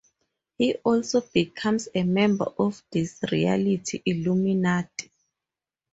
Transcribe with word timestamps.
He 0.57 0.73
also 0.83 1.21
becomes 1.21 1.87
a 1.93 2.01
member 2.01 2.45
of 2.57 2.81
this 2.91 3.19
reality's 3.31 4.01
Illuminati. 4.03 5.11